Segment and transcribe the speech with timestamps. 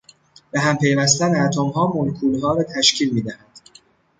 [0.51, 3.61] بههم پیوستن اتمها ملکولها را تشکیل میدهد.